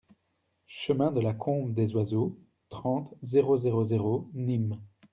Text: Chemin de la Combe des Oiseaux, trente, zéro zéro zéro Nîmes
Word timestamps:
Chemin 0.65 1.11
de 1.11 1.21
la 1.21 1.31
Combe 1.35 1.75
des 1.75 1.93
Oiseaux, 1.95 2.35
trente, 2.69 3.13
zéro 3.21 3.59
zéro 3.59 3.85
zéro 3.85 4.31
Nîmes 4.33 4.81